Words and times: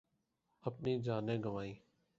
اپنی 0.63 0.99
جانیں 1.01 1.37
گنوائیں 1.37 1.73